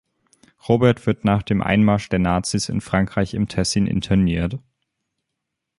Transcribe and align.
Robert 0.67 1.05
wird 1.05 1.25
nach 1.25 1.43
dem 1.43 1.61
Einmarsch 1.61 2.09
der 2.09 2.17
Nazis 2.17 2.69
in 2.69 2.81
Frankreich 2.81 3.35
im 3.35 3.47
Tessin 3.47 3.85
interniert. 3.85 4.57